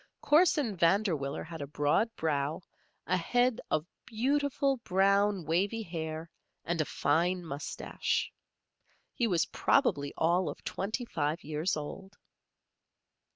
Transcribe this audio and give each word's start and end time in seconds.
Corson 0.19 0.75
Vanderwiller 0.75 1.43
had 1.43 1.61
a 1.61 1.67
broad 1.67 2.09
brow, 2.15 2.61
a 3.05 3.17
head 3.17 3.61
of 3.69 3.85
beautiful, 4.07 4.77
brown, 4.77 5.45
wavy 5.45 5.83
hair, 5.83 6.31
and 6.65 6.81
a 6.81 6.85
fine 6.85 7.45
mustache. 7.45 8.31
He 9.13 9.27
was 9.27 9.45
probably 9.45 10.11
all 10.17 10.49
of 10.49 10.63
twenty 10.63 11.05
five 11.05 11.43
years 11.43 11.77
old. 11.77 12.17